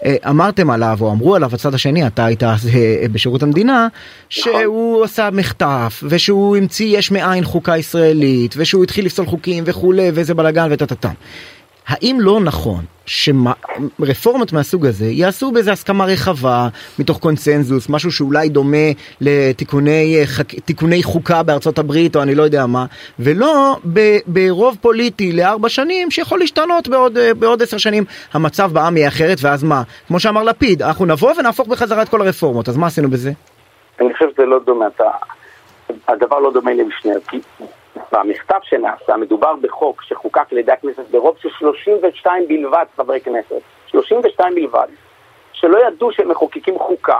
אה, 0.04 0.16
אמרתם 0.28 0.70
עליו 0.70 0.98
או 1.00 1.12
אמרו 1.12 1.34
עליו 1.34 1.54
הצד 1.54 1.74
השני 1.74 2.06
אתה 2.06 2.24
היית 2.24 2.42
אז 2.42 2.68
אה, 2.74 3.06
בשירות 3.12 3.42
המדינה 3.42 3.88
שהוא 4.28 4.94
נכון. 4.94 5.04
עשה 5.04 5.28
מחטף 5.32 6.02
ושהוא 6.08 6.56
המציא 6.56 6.98
יש 6.98 7.10
מאין 7.10 7.44
חוקה 7.44 7.76
ישראלית 7.76 8.54
ושהוא 8.58 8.84
התחיל 8.84 9.06
לפסול 9.06 9.26
חוקים 9.26 9.64
וכולי 9.66 10.10
ואיזה 10.14 10.34
בלאגן 10.34 10.68
וטטטם. 10.70 11.12
האם 11.92 12.18
לא 12.20 12.40
נכון 12.40 12.84
שרפורמות 13.06 14.52
מהסוג 14.52 14.86
הזה 14.86 15.04
יעשו 15.04 15.52
באיזה 15.52 15.72
הסכמה 15.72 16.04
רחבה 16.04 16.68
מתוך 16.98 17.18
קונצנזוס 17.18 17.88
משהו 17.88 18.12
שאולי 18.12 18.48
דומה 18.48 18.76
לתיקוני 19.20 20.20
חק, 20.24 20.44
חוקה 21.02 21.42
בארצות 21.42 21.78
הברית 21.78 22.16
או 22.16 22.22
אני 22.22 22.34
לא 22.34 22.42
יודע 22.42 22.66
מה 22.66 22.86
ולא 23.18 23.76
ב, 23.92 24.16
ברוב 24.26 24.76
פוליטי 24.80 25.32
לארבע 25.32 25.68
שנים 25.68 26.10
שיכול 26.10 26.38
להשתנות 26.38 26.88
בעוד, 26.88 27.18
בעוד 27.38 27.62
עשר 27.62 27.78
שנים 27.78 28.04
המצב 28.32 28.70
בעם 28.72 28.96
יהיה 28.96 29.08
אחרת 29.08 29.38
ואז 29.42 29.64
מה 29.64 29.82
כמו 30.08 30.20
שאמר 30.20 30.42
לפיד 30.42 30.82
אנחנו 30.82 31.06
נבוא 31.06 31.32
ונהפוך 31.38 31.68
בחזרה 31.68 32.02
את 32.02 32.08
כל 32.08 32.20
הרפורמות 32.20 32.68
אז 32.68 32.76
מה 32.76 32.86
עשינו 32.86 33.10
בזה? 33.10 33.32
אני 34.00 34.12
חושב 34.12 34.26
שזה 34.34 34.46
לא 34.46 34.58
דומה 34.66 34.86
אתה 34.86 35.04
הדבר 36.08 36.38
לא 36.38 36.52
דומה 36.52 36.70
למשנה 36.74 37.12
כי 37.28 37.40
במכתב 38.12 38.58
שנעשה 38.62 39.16
מדובר 39.16 39.54
בחוק 39.60 40.02
שחוקק 40.02 40.52
על 40.52 40.58
ידי 40.58 40.72
הכנסת 40.72 41.10
ברוב 41.10 41.36
של 41.38 41.48
32 41.58 42.48
בלבד 42.48 42.84
חברי 42.96 43.20
כנסת, 43.20 43.60
32 43.86 44.54
בלבד, 44.54 44.86
שלא 45.52 45.78
ידעו 45.86 46.12
שהם 46.12 46.28
מחוקקים 46.28 46.78
חוקה, 46.78 47.18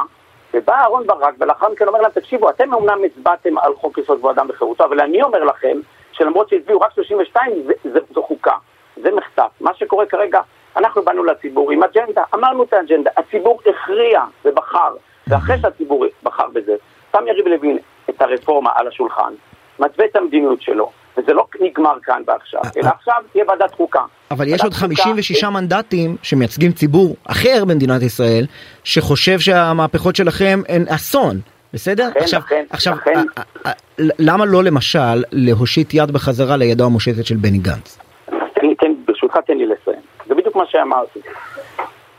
ובא 0.54 0.74
אהרן 0.74 1.06
ברק 1.06 1.34
ולאחר 1.38 1.68
מכן 1.68 1.88
אומר 1.88 2.00
להם, 2.00 2.10
תקשיבו, 2.10 2.50
אתם 2.50 2.74
אמנם 2.74 2.98
הצבעתם 3.04 3.58
על 3.58 3.74
חוק 3.74 3.98
יסוד 3.98 4.18
כבוד 4.18 4.38
אדם 4.38 4.46
וחירותו, 4.48 4.84
אבל 4.84 5.00
אני 5.00 5.22
אומר 5.22 5.44
לכם 5.44 5.78
שלמרות 6.12 6.48
שהצביעו 6.48 6.80
רק 6.80 6.92
32 6.92 7.62
זה, 7.66 7.72
זה, 7.84 7.98
זו 8.14 8.22
חוקה, 8.22 8.54
זה 8.96 9.10
מחטף. 9.10 9.50
מה 9.60 9.74
שקורה 9.74 10.06
כרגע, 10.06 10.40
אנחנו 10.76 11.02
באנו 11.02 11.24
לציבור 11.24 11.70
עם 11.70 11.82
אג'נדה, 11.82 12.22
אמרנו 12.34 12.62
את 12.62 12.72
האג'נדה, 12.72 13.10
הציבור 13.16 13.60
הכריע 13.66 14.20
ובחר, 14.44 14.94
ואחרי 15.26 15.58
שהציבור 15.60 16.06
בחר 16.22 16.48
בזה, 16.52 16.76
שם 17.12 17.26
יריב 17.26 17.46
לוין 17.46 17.78
את 18.10 18.22
הרפורמה 18.22 18.70
על 18.74 18.88
השולחן, 18.88 19.34
מתווה 19.82 20.06
את 20.06 20.16
המדיניות 20.16 20.62
שלו. 20.62 20.90
וזה 21.16 21.32
לא 21.32 21.46
נגמר 21.60 21.94
כאן 22.02 22.22
ועכשיו, 22.26 22.60
אה, 22.64 22.70
אלא 22.76 22.86
אה. 22.86 22.90
עכשיו 22.90 23.14
תהיה 23.32 23.44
ועדת 23.48 23.74
חוקה. 23.74 24.00
אבל 24.30 24.48
יש 24.48 24.62
עוד 24.62 24.72
56 24.72 25.44
מנדטים 25.44 26.16
שמייצגים 26.22 26.72
ציבור 26.72 27.16
אחר 27.24 27.64
במדינת 27.64 28.02
ישראל, 28.02 28.46
שחושב 28.84 29.38
שהמהפכות 29.38 30.16
שלכם 30.16 30.60
הן 30.68 30.84
אסון. 30.88 31.40
בסדר? 31.74 32.08
לכן, 32.08 32.20
עכשיו, 32.20 32.40
לכן, 32.40 32.64
עכשיו 32.70 32.94
לכן... 32.96 33.18
אה, 33.66 33.72
למה 34.18 34.44
לא 34.44 34.64
למשל 34.64 35.24
להושיט 35.32 35.94
יד 35.94 36.10
בחזרה 36.10 36.56
לידו 36.56 36.84
המושטת 36.84 37.26
של 37.26 37.36
בני 37.36 37.58
גנץ? 37.58 37.98
תן, 38.26 38.66
לי, 38.66 38.74
תן, 38.74 38.92
ברשותך 39.06 39.36
תן 39.46 39.56
לי 39.58 39.66
לסיים. 39.66 40.02
זה 40.26 40.34
בדיוק 40.34 40.56
מה 40.56 40.64
שאמרתי. 40.66 41.20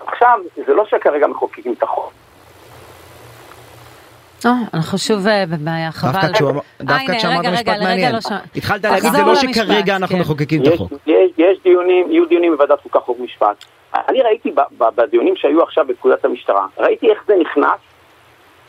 עכשיו, 0.08 0.40
זה 0.68 0.74
לא 0.74 0.86
שכרגע 0.86 1.28
מחוקקים 1.28 1.74
את 1.78 1.84
החוק. 1.84 2.23
אנחנו 4.74 4.98
שוב 4.98 5.28
אה, 5.28 5.44
בבעיה, 5.46 5.92
חבל. 5.92 6.30
דווקא 6.82 7.18
כשאמרת 7.18 7.46
משפט 7.46 7.68
מעניין. 7.82 8.16
התחלת 8.56 8.84
להגיד 8.84 9.12
זה 9.12 9.22
לא 9.24 9.36
שכרגע 9.36 9.96
אנחנו 9.96 10.16
כן. 10.16 10.22
מחוקקים 10.22 10.62
את 10.62 10.74
החוק. 10.74 10.92
יש 11.38 11.58
דיונים, 11.64 12.12
יהיו 12.12 12.26
דיונים 12.26 12.52
בוועדת 12.52 12.82
חוקה 12.82 13.00
חוק 13.00 13.20
משפט. 13.20 13.66
אני 14.10 14.22
ראיתי 14.22 14.52
בדיונים 14.96 15.36
שהיו 15.36 15.64
עכשיו 15.64 15.86
בפקודת 15.88 16.26
המשטרה, 16.26 16.66
ראיתי 16.78 17.10
איך 17.10 17.24
זה 17.28 17.34
נכנס 17.42 17.80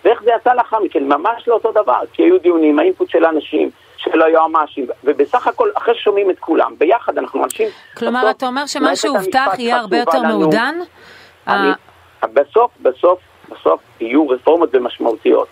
ואיך 0.04 0.22
זה 0.22 0.30
יצא 0.40 0.54
לאחר 0.54 0.78
מכן, 0.84 1.04
ממש 1.04 1.48
לא 1.48 1.54
אותו 1.54 1.72
דבר, 1.72 2.00
כי 2.12 2.22
היו 2.22 2.38
דיונים, 2.38 2.78
האינפוט 2.78 3.10
של 3.10 3.24
האנשים, 3.24 3.70
של 3.96 4.22
היועמ"שים, 4.22 4.86
ובסך 5.04 5.46
הכל, 5.46 5.68
אחרי 5.74 5.94
ששומעים 5.94 6.30
את 6.30 6.38
כולם, 6.38 6.74
ביחד 6.78 7.18
אנחנו 7.18 7.44
אנשים... 7.44 7.68
כלומר, 7.96 8.30
אתה 8.30 8.46
אומר 8.46 8.66
שמה 8.66 8.96
שהובטח 8.96 9.54
יהיה 9.58 9.76
הרבה 9.76 9.98
יותר 9.98 10.22
מעודן? 10.22 10.74
בסוף, 12.32 12.70
בסוף, 12.82 13.18
בסוף 13.48 13.80
יהיו 14.00 14.28
רפורמות 14.28 14.70
ומשמעותיות. 14.72 15.48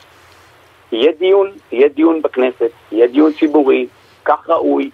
יהיה 0.92 1.12
דיון, 1.18 1.50
יהיה 1.72 1.88
דיון 1.88 2.22
בכנסת, 2.22 2.70
יהיה 2.92 3.06
דיון 3.06 3.32
ציבורי, 3.32 3.86
כך 4.24 4.48
ראוי, 4.48 4.90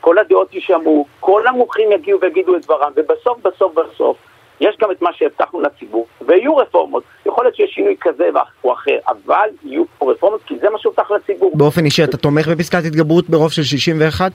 כל 0.00 0.18
הדעות 0.18 0.54
יישמעו, 0.54 1.06
כל 1.20 1.46
המומחים 1.46 1.92
יגיעו 1.92 2.20
ויגידו 2.20 2.56
את 2.56 2.64
דברם, 2.64 2.92
ובסוף 2.96 3.38
בסוף 3.42 3.74
בסוף 3.74 4.16
יש 4.60 4.76
גם 4.80 4.90
את 4.90 5.02
מה 5.02 5.10
שהבטחנו 5.12 5.60
לציבור, 5.60 6.06
ויהיו 6.20 6.56
רפורמות. 6.56 7.02
יכול 7.26 7.44
להיות 7.44 7.56
שיש 7.56 7.70
שינוי 7.70 7.96
כזה 8.00 8.30
או 8.64 8.72
אחר, 8.72 8.98
אבל 9.08 9.48
יהיו 9.64 9.84
פה 9.98 10.12
רפורמות 10.12 10.40
כי 10.46 10.58
זה 10.58 10.70
מה 10.70 10.78
שהובטח 10.78 11.10
לציבור. 11.10 11.52
באופן 11.54 11.84
אישי 11.84 12.04
אתה 12.04 12.16
תומך 12.16 12.48
בפסקת 12.48 12.84
התגברות 12.86 13.30
ברוב 13.30 13.52
של 13.52 13.62
61? 13.62 14.32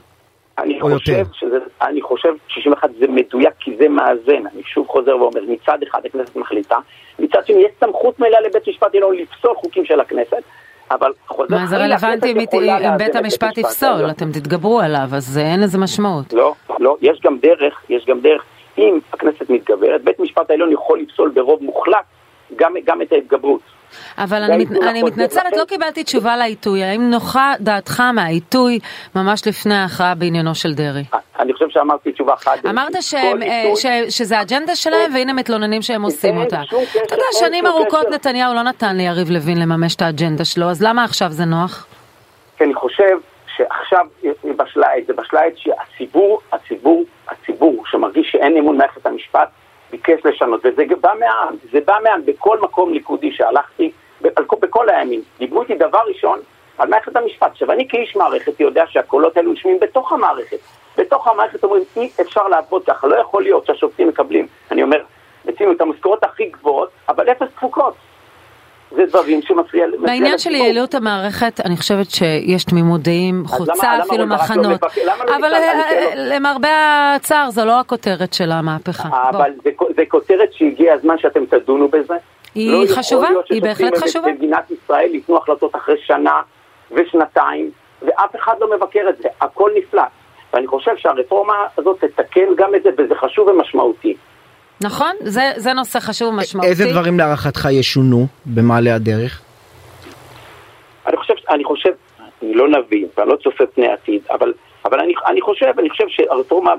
אני 0.58 0.80
חושב, 0.80 1.24
שזה, 1.32 1.58
אני 1.82 2.02
חושב 2.02 2.28
61 2.48 2.90
זה 2.98 3.06
מדויק 3.08 3.54
כי 3.60 3.76
זה 3.78 3.88
מאזן, 3.88 4.46
אני 4.54 4.62
שוב 4.62 4.86
חוזר 4.86 5.16
ואומר, 5.16 5.40
מצד 5.48 5.78
אחד 5.88 6.06
הכנסת 6.06 6.36
מחליטה, 6.36 6.76
מצד 7.18 7.46
שני 7.46 7.62
יש 7.62 7.70
סמכות 7.80 8.20
מלאה 8.20 8.40
לבית 8.40 8.68
משפט 8.68 8.94
עליון 8.94 9.16
לפסול 9.16 9.54
חוקים 9.54 9.84
של 9.84 10.00
הכנסת, 10.00 10.42
אבל 10.90 11.12
חוזר... 11.26 11.54
מה 11.54 11.66
זה 11.66 11.76
רלוונטי 11.76 12.32
אם 12.32 12.96
בית 12.98 13.16
המשפט 13.16 13.58
יפסול, 13.58 14.10
אתם 14.10 14.32
תתגברו 14.32 14.80
עליו, 14.80 15.08
אז 15.12 15.38
אין 15.38 15.60
לזה 15.60 15.78
משמעות. 15.78 16.32
לא, 16.32 16.54
לא, 16.78 16.96
יש 17.00 17.20
גם 17.24 17.38
דרך, 17.38 17.80
יש 17.88 18.06
גם 18.06 18.20
דרך, 18.20 18.42
אם 18.78 18.98
הכנסת 19.12 19.50
מתגברת, 19.50 20.04
בית 20.04 20.20
משפט 20.20 20.50
העליון 20.50 20.72
יכול 20.72 21.00
לפסול 21.00 21.30
ברוב 21.34 21.62
מוחלט 21.62 22.04
גם, 22.56 22.74
גם 22.84 23.02
את 23.02 23.12
ההתגברות. 23.12 23.60
אבל 24.18 24.42
אני, 24.42 24.64
מת, 24.64 24.82
אני 24.82 25.02
מתנצלת, 25.02 25.56
לא 25.56 25.64
קיבלתי 25.64 26.04
תשובה 26.04 26.36
לעיתוי. 26.36 26.84
האם 26.84 27.10
נוחה 27.10 27.54
דעתך 27.60 28.00
מהעיתוי 28.00 28.78
ממש 29.16 29.46
לפני 29.46 29.74
ההכרעה 29.74 30.14
בעניינו 30.14 30.54
של 30.54 30.74
דרעי? 30.74 31.04
אני 31.40 31.52
חושב 31.52 31.66
שאמרתי 31.68 32.12
תשובה 32.12 32.36
חד. 32.36 32.56
אמרת 32.68 32.92
שהם, 33.00 33.42
אה, 33.42 33.72
ש, 33.76 33.86
שזה 34.08 34.40
אג'נדה 34.40 34.76
שלהם 34.76 35.14
והנה 35.14 35.32
מתלוננים 35.32 35.82
שהם 35.82 36.02
עושים 36.02 36.36
אותה. 36.36 36.62
אתה 37.06 37.14
יודע, 37.14 37.24
שנים 37.32 37.66
ארוכות 37.66 38.06
נתניהו 38.10 38.54
לא 38.54 38.62
נתן 38.62 38.96
ליריב 38.96 39.30
לוין 39.30 39.60
לממש 39.60 39.94
את 39.94 40.02
האג'נדה 40.02 40.44
שלו, 40.44 40.70
אז 40.70 40.82
למה 40.82 41.04
עכשיו 41.04 41.30
זה 41.30 41.44
נוח? 41.44 41.86
כי 42.58 42.64
אני 42.64 42.74
חושב 42.74 43.16
שעכשיו 43.56 44.06
בשלה 44.56 44.86
עת, 44.86 45.06
זה 45.06 45.12
בשלה 45.12 45.40
עת 45.40 45.52
שהציבור, 45.56 46.40
הציבור, 46.52 47.04
הציבור 47.28 47.82
שמרגיש 47.86 48.28
שאין 48.32 48.56
אמון 48.56 48.76
מערכת 48.76 49.06
המשפט, 49.06 49.48
ביקש 49.96 50.26
לשנות, 50.26 50.60
וזה 50.64 50.84
בא 51.00 51.12
מהעם, 51.20 51.54
זה 51.72 51.78
בא 51.86 51.94
מהעם, 52.02 52.20
בכל 52.26 52.60
מקום 52.60 52.92
ליכודי 52.92 53.32
שהלכתי, 53.32 53.90
כל 54.70 54.88
הימים. 54.88 55.22
דיברו 55.38 55.62
איתי 55.62 55.74
דבר 55.74 56.00
ראשון 56.08 56.38
על 56.78 56.88
מערכת 56.88 57.16
המשפט. 57.16 57.50
עכשיו, 57.50 57.72
אני 57.72 57.88
כאיש 57.88 58.16
מערכת 58.16 58.60
יודע 58.60 58.84
שהקולות 58.88 59.36
האלו 59.36 59.50
יושבים 59.50 59.80
בתוך 59.80 60.12
המערכת. 60.12 60.58
בתוך 60.98 61.28
המערכת 61.28 61.64
אומרים, 61.64 61.82
אי 61.96 62.10
אפשר 62.20 62.48
לעבוד 62.48 62.84
ככה, 62.86 63.06
לא 63.06 63.16
יכול 63.16 63.42
להיות 63.42 63.66
שהשופטים 63.66 64.08
מקבלים, 64.08 64.46
אני 64.70 64.82
אומר, 64.82 65.02
מציעים 65.44 65.72
את 65.72 65.80
המשכורות 65.80 66.24
הכי 66.24 66.44
גבוהות, 66.44 66.90
אבל 67.08 67.30
אפס 67.30 67.48
תפוקות. 67.56 67.94
זה 68.90 69.06
דברים 69.06 69.42
שמפריע. 69.42 69.86
בעניין 69.98 70.38
של 70.38 70.50
יעילות 70.50 70.94
המערכת, 70.94 71.60
אני 71.64 71.76
חושבת 71.76 72.10
שיש 72.10 72.64
תמימות 72.64 73.00
דעים, 73.00 73.42
חוצה 73.46 73.98
אפילו 74.02 74.26
מחנות. 74.26 74.82
לא 75.04 75.12
אבל 75.36 75.52
למרבה 76.16 76.68
הצער, 77.16 77.50
זו 77.50 77.64
לא 77.64 77.80
הכותרת 77.80 78.32
של 78.32 78.52
המהפכה. 78.52 79.08
אבל 79.30 79.52
זה 79.96 80.02
כותרת 80.08 80.52
שהגיע 80.52 80.94
הזמן 80.94 81.18
שאתם 81.18 81.46
תדונו 81.46 81.88
בזה. 81.88 82.14
היא 82.54 82.72
לא 82.72 82.94
חשובה, 82.96 83.28
היא 83.50 83.62
בהחלט 83.62 83.96
חשובה. 83.96 84.28
במדינת 84.28 84.70
ישראל 84.70 85.14
ייתנו 85.14 85.36
החלטות 85.36 85.76
אחרי 85.76 85.96
שנה 86.06 86.42
ושנתיים, 86.90 87.70
ואף 88.02 88.36
אחד 88.36 88.54
לא 88.60 88.76
מבקר 88.76 89.06
את 89.08 89.16
זה, 89.18 89.28
הכל 89.40 89.70
נפלא. 89.78 90.02
ואני 90.52 90.66
חושב 90.66 90.96
שהרפורמה 90.96 91.54
הזאת 91.78 92.04
תתקן 92.04 92.54
גם 92.56 92.74
את 92.74 92.82
זה, 92.82 92.90
וזה 92.98 93.14
חשוב 93.14 93.48
ומשמעותי. 93.48 94.16
נכון, 94.80 95.12
זה, 95.20 95.52
זה 95.56 95.72
נושא 95.72 96.00
חשוב 96.00 96.28
ומשמעותי. 96.28 96.68
איזה 96.68 96.84
דברים 96.90 97.18
להערכתך 97.18 97.68
ישונו 97.70 98.26
במעלה 98.46 98.94
הדרך? 98.94 99.42
אני 101.06 101.16
חושב, 101.16 101.34
אני 101.50 101.64
חושב, 101.64 101.90
אני 102.42 102.54
לא 102.54 102.68
נביא, 102.68 103.06
ואני 103.16 103.30
לא 103.30 103.36
צופה 103.36 103.66
פני 103.66 103.88
עתיד, 103.88 104.22
אבל, 104.30 104.52
אבל 104.84 105.00
אני, 105.00 105.12
אני 105.26 105.40
חושב, 105.40 105.72
אני 105.78 105.90
חושב 105.90 106.04
שהרפורמה 106.08 106.74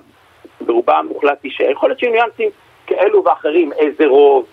ברובה 0.62 0.98
המוחלט 0.98 1.42
תישאר. 1.42 1.72
יכול 1.72 1.90
להיות 1.90 2.00
שיהיו 2.00 2.12
ניואנסים 2.12 2.50
כאלו 2.88 3.24
ואחרים, 3.26 3.72
איזה 3.74 4.06
רוב, 4.08 4.46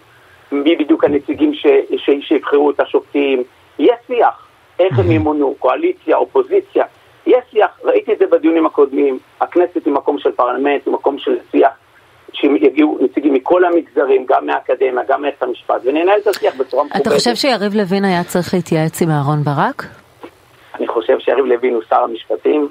מי 0.52 0.76
בדיוק 0.76 1.04
הנציגים 1.04 1.54
ש, 1.54 1.66
ש, 1.96 2.10
שיבחרו 2.28 2.70
את 2.70 2.80
השופטים, 2.80 3.42
יהיה 3.78 3.94
שיח, 4.06 4.46
איך 4.78 4.98
הם 4.98 5.10
ימונו, 5.10 5.54
קואליציה, 5.58 6.16
אופוזיציה, 6.16 6.84
יהיה 7.26 7.40
שיח, 7.50 7.80
ראיתי 7.84 8.12
את 8.12 8.18
זה 8.18 8.26
בדיונים 8.26 8.66
הקודמים, 8.66 9.18
הכנסת 9.40 9.86
היא 9.86 9.94
מקום 9.94 10.18
של 10.18 10.32
פרלמנט, 10.32 10.86
היא 10.86 10.94
מקום 10.94 11.18
של 11.18 11.36
שיח, 11.50 11.70
שיגיעו 12.34 12.98
נציגים 13.00 13.34
מכל 13.34 13.64
המגזרים, 13.64 14.26
גם 14.28 14.46
מהאקדמיה, 14.46 15.02
גם 15.08 15.22
מערכת 15.22 15.42
המשפט, 15.42 15.80
וננהל 15.84 16.18
את 16.22 16.26
השיח 16.26 16.54
בצורה 16.56 16.84
מכובדת. 16.84 17.02
אתה 17.06 17.10
חושב 17.10 17.34
שיריב 17.34 17.74
לוין 17.74 18.04
היה 18.04 18.24
צריך 18.24 18.54
להתייעץ 18.54 19.02
עם 19.02 19.10
אהרן 19.10 19.42
ברק? 19.42 19.84
אני 20.74 20.88
חושב 20.88 21.18
שיריב 21.18 21.44
לוין 21.44 21.74
הוא 21.74 21.82
שר 21.88 22.02
המשפטים, 22.04 22.68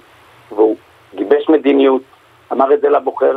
והוא 0.52 0.76
גיבש 1.16 1.50
מדיניות, 1.50 2.02
אמר 2.52 2.74
את 2.74 2.82
זה 2.82 2.90
לבוחר, 2.90 3.36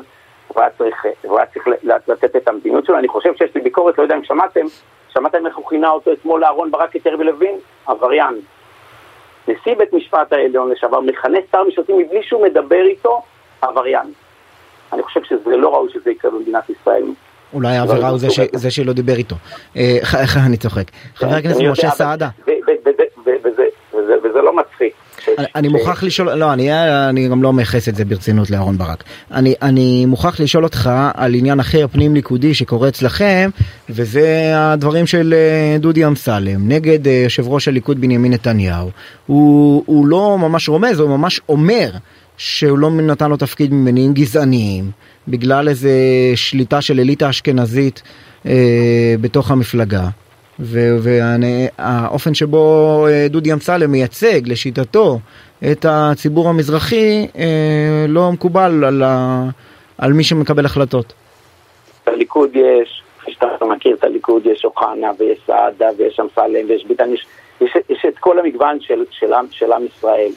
והוא 0.50 0.60
היה 0.62 0.70
צריך, 0.78 1.04
והוא 1.24 1.38
היה 1.38 1.46
צריך 1.46 1.66
לתת 2.08 2.36
את 2.36 2.48
המדיניות 2.48 2.84
שלו. 2.84 2.98
אני 2.98 3.08
חושב 3.08 3.30
שיש 3.38 3.54
לי 3.54 3.60
ביקורת, 3.60 3.98
לא 3.98 4.02
יודע 4.02 4.16
אם 4.16 4.24
שמעתם, 4.24 4.66
שמעתם 5.14 5.46
איך 5.46 5.56
הוא 5.56 5.68
כינה 5.68 5.90
אותו 5.90 6.12
אתמול 6.12 6.40
לאהרן 6.40 6.70
ברק 6.70 6.96
את 6.96 7.06
יריב 7.06 7.20
לוין? 7.20 7.54
עבריין. 7.86 8.40
נשיא 9.48 9.74
בית 9.78 9.92
משפט 9.92 10.32
העליון 10.32 10.70
לשעבר 10.70 11.00
מכנס 11.00 11.44
שר 11.52 11.64
משפטים 11.68 11.98
מבלי 11.98 12.22
שהוא 12.22 12.42
מדבר 12.42 12.82
איתו, 12.82 13.22
עבריין. 13.62 14.12
אני 14.96 15.02
חושב 15.02 15.20
שזה 15.24 15.56
לא 15.56 15.74
ראוי 15.74 15.88
שזה 15.92 16.10
יקרה 16.10 16.30
במדינת 16.30 16.70
ישראל. 16.70 17.02
אולי 17.52 17.76
העבירה 17.76 18.08
הוא 18.08 18.18
זה 18.52 18.70
שלא 18.70 18.92
דיבר 18.92 19.16
איתו. 19.16 19.36
איך 19.76 20.36
אני 20.46 20.56
צוחק. 20.56 20.84
חבר 21.14 21.34
הכנסת 21.34 21.60
משה 21.60 21.90
סעדה. 21.90 22.28
וזה 24.24 24.42
לא 24.42 24.56
מצחיק. 24.56 24.92
אני 25.54 25.68
מוכרח 25.68 26.02
לשאול, 26.02 26.34
לא, 26.34 26.52
אני, 26.52 27.28
גם 27.28 27.42
לא 27.42 27.52
מייחס 27.52 27.88
את 27.88 27.94
זה 27.94 28.04
ברצינות 28.04 28.50
לאהרן 28.50 28.78
ברק. 28.78 29.04
אני, 29.62 30.06
מוכרח 30.06 30.40
לשאול 30.40 30.64
אותך 30.64 30.90
על 31.14 31.34
עניין 31.34 31.60
אחר 31.60 31.86
פנים 31.92 32.14
ליכודי 32.14 32.54
שקורה 32.54 32.88
אצלכם, 32.88 33.50
וזה 33.90 34.52
הדברים 34.54 35.06
של 35.06 35.34
דודי 35.80 36.06
אמסלם 36.06 36.68
נגד 36.68 37.06
יושב 37.06 37.48
ראש 37.48 37.68
הליכוד 37.68 38.00
בנימין 38.00 38.32
נתניהו. 38.32 38.90
הוא 39.26 40.06
לא 40.06 40.38
ממש 40.38 40.68
רומז, 40.68 41.00
הוא 41.00 41.10
ממש 41.10 41.40
אומר 41.48 41.90
שהוא 42.36 42.78
לא 42.78 42.90
נתן 42.90 43.30
לו 43.30 43.36
תפקיד 43.36 43.72
ממניעים 43.72 44.12
גזעניים, 44.12 44.90
בגלל 45.28 45.68
איזה 45.68 45.90
שליטה 46.34 46.80
של 46.80 47.00
אליטה 47.00 47.30
אשכנזית 47.30 48.02
אה, 48.46 49.14
בתוך 49.20 49.50
המפלגה. 49.50 50.08
והאופן 50.58 52.34
שבו 52.34 53.06
דודי 53.30 53.52
אמסלם 53.52 53.92
מייצג 53.92 54.40
לשיטתו 54.48 55.18
את 55.72 55.86
הציבור 55.88 56.48
המזרחי 56.48 57.26
לא 58.08 58.32
מקובל 58.32 58.84
על, 58.84 59.02
על 59.98 60.12
מי 60.12 60.24
שמקבל 60.24 60.64
החלטות. 60.64 61.12
בליכוד 62.06 62.50
יש, 62.54 63.02
כפי 63.18 63.32
שאתה 63.32 63.64
מכיר 63.76 63.96
את 63.96 64.04
הליכוד, 64.04 64.46
יש 64.46 64.64
אוחנה 64.64 65.10
ויש 65.18 65.38
סעדה 65.46 65.88
ויש 65.98 66.20
אמסלם 66.20 66.68
ויש 66.68 66.84
ביטן, 66.84 67.12
יש, 67.12 67.26
יש, 67.60 67.76
יש 67.90 68.04
את 68.08 68.18
כל 68.18 68.38
המגוון 68.38 68.80
של, 68.80 69.04
של, 69.10 69.32
של 69.50 69.72
עם 69.72 69.86
ישראל. 69.86 70.30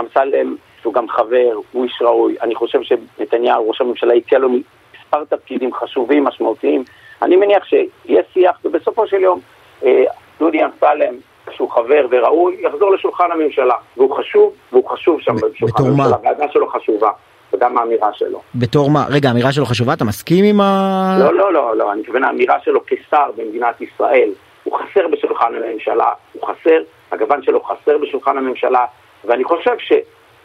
אמסלם 0.00 0.56
שהוא 0.86 0.94
גם 0.94 1.08
חבר, 1.08 1.52
הוא 1.72 1.84
איש 1.84 2.02
ראוי, 2.02 2.36
אני 2.42 2.54
חושב 2.54 2.78
שנתניהו, 2.82 3.68
ראש 3.68 3.80
הממשלה, 3.80 4.14
הציע 4.14 4.38
לו 4.38 4.48
מספר 4.48 5.24
תפקידים 5.24 5.74
חשובים, 5.74 6.24
משמעותיים. 6.24 6.84
אני 7.22 7.36
מניח 7.36 7.64
שיהיה 7.64 8.22
שיח, 8.32 8.56
ובסופו 8.64 9.06
של 9.06 9.16
יום 9.16 9.40
אה, 9.84 10.04
דודי 10.38 10.64
אמסלם, 10.64 11.14
שהוא 11.50 11.70
חבר 11.70 12.06
וראוי, 12.10 12.56
יחזור 12.60 12.94
לשולחן 12.94 13.24
הממשלה. 13.32 13.74
והוא 13.96 14.16
חשוב, 14.16 14.52
והוא 14.72 14.88
חשוב 14.88 15.20
שם 15.20 15.34
בשולחן 15.34 15.84
הממשלה. 15.84 16.16
הוועדה 16.16 16.44
שלו 16.52 16.68
חשובה, 16.68 17.10
וגם 17.52 17.78
האמירה 17.78 18.10
שלו. 18.12 18.40
בתור 18.54 18.90
מה? 18.90 19.06
רגע, 19.10 19.28
האמירה 19.28 19.52
שלו 19.52 19.66
חשובה? 19.66 19.92
אתה 19.92 20.04
מסכים 20.04 20.44
עם 20.44 20.60
ה... 20.60 21.16
לא, 21.20 21.34
לא, 21.34 21.52
לא, 21.52 21.76
לא, 21.76 21.92
אני 21.92 22.00
מתכוון 22.00 22.24
האמירה 22.24 22.56
שלו 22.64 22.80
כשר 22.86 23.30
במדינת 23.36 23.80
ישראל. 23.80 24.30
הוא 24.64 24.78
חסר 24.78 25.08
בשולחן 25.12 25.52
הממשלה, 25.54 26.10
הוא 26.32 26.42
חסר, 26.42 26.78
הגוון 27.12 27.42
שלו 27.42 27.62
חסר 27.62 27.98
בשולחן 27.98 28.38
הממשלה, 28.38 28.84
ואני 29.24 29.44
חושב 29.44 29.74
ש... 29.78 29.92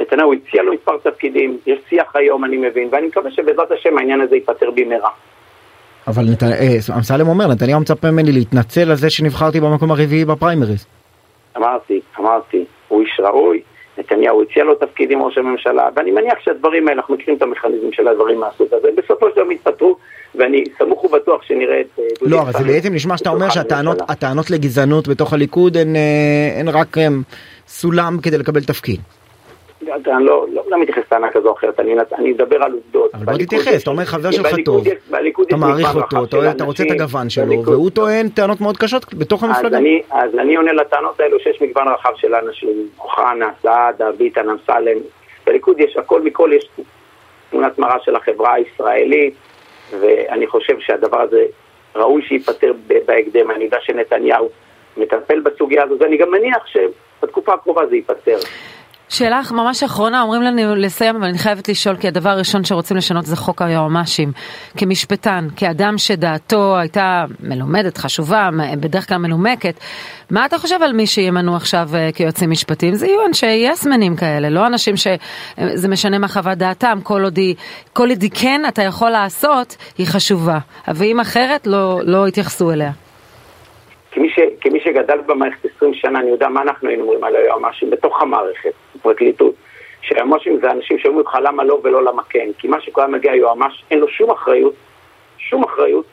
נתניהו 0.02 0.34
הציע 0.34 0.64
לו 0.64 0.74
מספר 0.74 0.98
תפקידים, 1.04 1.58
יש 1.66 1.80
שיח 1.90 2.16
היום 2.16 2.46
אני 2.46 2.58
מבין, 2.58 2.90
ואני 2.92 3.08
מקווה 3.08 3.32
שבעזרת 3.32 3.72
השם 3.72 3.98
העניין 3.98 4.22
הזה 4.22 4.36
ייפתר 4.36 4.72
במהרה. 4.72 5.10
אבל 6.08 6.24
אמסלם 6.98 7.28
אומר, 7.28 7.48
נתניהו 7.48 7.80
מצפה 7.80 8.12
ממני 8.12 8.32
להתנצל 8.32 8.90
על 8.90 8.96
זה 8.96 9.10
שנבחרתי 9.10 9.60
במקום 9.60 9.92
הרביעי 9.92 10.26
בפריימריז. 10.26 10.86
אמרתי, 11.58 12.00
אמרתי, 12.20 12.66
הוא 12.88 13.02
איש 13.02 13.20
ראוי, 13.20 13.62
נתניהו 13.98 14.42
הציע 14.42 14.64
לו 14.64 14.76
תפקיד 14.76 15.12
עם 15.12 15.22
ראש 15.22 15.38
הממשלה, 15.38 15.90
ואני 15.96 16.12
מניח 16.12 16.40
שהדברים 16.44 16.88
האלה, 16.88 16.98
אנחנו 17.00 17.16
מכירים 17.16 17.38
את 17.38 17.42
המכניזם 17.42 17.92
של 17.92 18.08
הדברים 18.08 18.40
מהסוג 18.40 18.68
הזה, 18.72 18.88
בסופו 18.98 19.30
של 19.30 19.36
דבר 19.42 19.52
יתפטרו, 19.52 19.96
ואני 20.36 20.64
סמוך 20.78 21.04
ובטוח 21.04 21.44
שנראה 21.44 21.82
את 21.82 22.00
דודי 22.20 22.32
לא, 22.32 22.42
אבל 22.42 22.52
זה 22.52 22.64
בעצם 22.64 22.94
נשמע 22.94 23.18
שאתה 23.18 23.30
אומר 23.30 23.50
שהטענות 23.50 24.50
לגזענות 24.50 25.08
בתוך 25.08 25.34
הליכוד 25.34 25.78
הן 26.58 26.68
רק 26.68 26.98
סולם 27.68 28.18
כדי 28.24 28.38
לקבל 28.38 28.64
תפקיד. 28.64 29.00
אני 29.92 30.26
לא, 30.26 30.46
לא, 30.54 30.64
לא 30.68 30.80
מתייחס 30.80 31.02
לטענה 31.02 31.32
כזו 31.32 31.50
או 31.50 31.54
אחרת, 31.54 31.80
אני, 31.80 31.96
אני 32.18 32.32
מדבר 32.32 32.64
על 32.64 32.74
עובדות. 32.74 33.16
אבל 33.16 33.26
בוא 33.26 33.46
תתייחס, 33.46 33.84
אתה 33.84 33.92
אומר 33.92 34.06
חבר 34.06 34.32
שלך 34.32 34.56
טוב, 34.66 34.84
אתה 35.48 35.56
מעריך 35.56 35.96
אותו, 35.96 36.50
אתה, 36.52 36.64
רוצה 36.64 36.84
את 36.84 36.92
הגוון 36.92 37.30
שלו. 37.30 37.66
והוא 37.66 37.90
טוען 37.90 38.30
טענות 38.30 38.62
מאוד 38.62 38.78
קשות 38.78 39.14
בתוך 39.14 39.44
המפלגה. 39.44 39.68
אז 39.68 39.74
אני, 39.74 40.02
אז 40.12 40.36
אני 40.36 40.56
עונה 40.56 40.74
לטענות 40.74 41.20
האלו 41.20 41.40
שיש 41.40 41.62
מגוון 41.62 41.88
רחב 41.88 42.12
של 42.16 42.36
אנשים, 42.36 42.88
אוחנה, 43.00 43.50
סעדה, 43.62 44.12
ביטן, 44.12 44.50
אמסלם, 44.50 44.98
בליכוד 45.46 45.80
יש 45.80 45.98
הכל 45.98 46.22
מכל, 46.22 46.50
יש 46.54 46.70
תמונת 47.50 47.80
מראה 47.80 48.00
של 48.04 48.16
החברה 48.16 48.54
הישראלית, 48.54 49.34
ואני 50.00 50.48
חושב 50.48 50.80
שהדבר 50.80 51.22
הזה 51.22 51.46
ראוי 51.96 52.22
שייפתר 52.22 52.74
בהקדם, 53.06 53.52
אני 53.52 53.64
יודע 53.64 53.78
שנתניהו 53.82 54.50
מטפל 54.98 55.40
בסוגיה 55.40 55.84
הזו, 55.84 55.96
ואני 56.00 56.18
גם 56.18 56.32
מניח 56.32 56.66
שבתקופה 56.68 57.54
הקרובה 57.54 57.88
זה 57.88 57.96
ייפתר. 57.96 58.38
שאלה 59.12 59.42
ממש 59.52 59.84
אחרונה, 59.84 60.22
אומרים 60.22 60.42
לנו 60.42 60.76
לסיים, 60.76 61.16
אבל 61.16 61.28
אני 61.28 61.38
חייבת 61.38 61.70
לשאול, 61.70 61.96
כי 61.96 62.08
הדבר 62.08 62.30
הראשון 62.30 62.64
שרוצים 62.64 62.98
לשנות 62.98 63.26
זה 63.26 63.36
חוק 63.36 63.62
היועמ"שים. 63.62 64.32
כמשפטן, 64.78 65.48
כאדם 65.56 65.98
שדעתו 65.98 66.78
הייתה 66.78 67.26
מלומדת, 67.40 67.98
חשובה, 67.98 68.50
בדרך 68.80 69.08
כלל 69.08 69.18
מנומקת, 69.18 69.80
מה 70.30 70.46
אתה 70.46 70.58
חושב 70.58 70.76
על 70.84 70.94
מי 70.94 71.08
שימנו 71.08 71.56
עכשיו 71.56 71.90
כיועצים 72.16 72.50
משפטיים? 72.50 72.96
זה 72.96 73.08
יהיו 73.08 73.26
אנשי 73.28 73.68
יסמנים 73.72 74.16
כאלה, 74.16 74.50
לא 74.50 74.68
אנשים 74.68 74.96
שזה 74.98 75.88
משנה 75.88 76.18
מה 76.18 76.28
חוות 76.28 76.58
דעתם, 76.58 77.00
כל 77.04 77.24
עוד 77.24 77.38
היא, 77.38 77.56
כל 77.94 78.10
עוד 78.10 78.22
היא 78.22 78.32
כן 78.34 78.62
אתה 78.68 78.84
יכול 78.84 79.10
לעשות, 79.10 79.78
היא 79.98 80.08
חשובה. 80.08 80.60
ואם 80.88 81.20
אחרת, 81.20 81.68
לא, 81.68 82.00
לא 82.04 82.28
יתייחסו 82.28 82.72
אליה. 82.72 82.92
כמי, 84.12 84.30
ש, 84.30 84.40
שגדל 84.92 85.18
במערכת 85.26 85.66
20 85.76 85.94
שנה, 85.94 86.20
אני 86.20 86.30
יודע 86.30 86.48
מה 86.48 86.62
אנחנו 86.62 86.90
היינו 86.90 87.04
אומרים 87.04 87.24
על 87.24 87.36
היועמ"שים 87.36 87.90
בתוך 87.90 88.22
המערכת, 88.22 88.72
בפרקליטות. 88.96 89.54
שהיועמ"שים 90.02 90.60
זה 90.62 90.72
אנשים 90.72 91.00
שאומרים 91.00 91.26
לך 91.28 91.38
למה 91.42 91.64
לא 91.64 91.80
ולא 91.84 92.04
למה 92.04 92.24
כן. 92.30 92.48
כי 92.58 92.68
מה 92.68 92.82
שקורה 92.82 93.08
מגיע 93.08 93.36
יועמ"ש, 93.36 93.84
אין 93.92 94.00
לו 94.00 94.08
שום 94.08 94.32
אחריות, 94.32 94.74
שום 95.38 95.64
אחריות, 95.64 96.06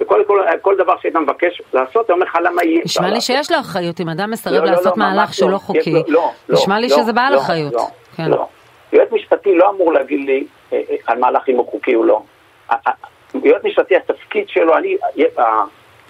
וכל 0.00 0.22
כל, 0.26 0.40
כל 0.62 0.76
דבר 0.76 0.94
שהיית 1.00 1.16
מבקש 1.16 1.62
לעשות, 1.72 2.10
הוא 2.10 2.14
אומר 2.14 2.26
לך 2.26 2.38
למה 2.44 2.64
יהיה 2.64 2.80
נשמע 2.84 3.10
לי 3.10 3.20
שיש 3.20 3.50
לו 3.52 3.60
אחריות, 3.60 4.00
אם 4.00 4.08
אדם 4.08 4.30
מסרב 4.30 4.64
לא, 4.64 4.70
לעשות 4.70 4.96
לא, 4.96 5.04
מהלך 5.04 5.34
שהוא 5.34 5.50
לא 5.50 5.58
חוקי, 5.58 6.02
לא, 6.08 6.30
נשמע 6.48 6.78
לי 6.80 6.88
שזה 6.88 7.12
בעל 7.12 7.36
אחריות. 7.38 7.72
לא, 7.72 7.86
כן. 8.16 8.30
לא. 8.30 8.46
יועץ 8.92 9.12
משפטי 9.12 9.54
לא 9.54 9.70
אמור 9.70 9.92
להגיד 9.92 10.20
לי 10.26 10.44
אה, 10.72 10.80
אה, 10.90 10.96
על 11.06 11.18
מהלך 11.18 11.48
אם 11.48 11.56
הוא 11.56 11.66
חוקי 11.70 11.94
או 11.94 12.04
לא. 12.04 12.22
יועץ 13.44 13.64
משפטי, 13.64 13.96
התפקיד 13.96 14.48
שלו, 14.48 14.76
אני, 14.76 14.96